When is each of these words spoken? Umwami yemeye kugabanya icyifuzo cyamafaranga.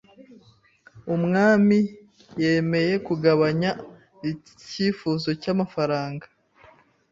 Umwami 1.15 1.77
yemeye 2.41 2.93
kugabanya 3.07 3.69
icyifuzo 4.31 5.29
cyamafaranga. 5.41 6.25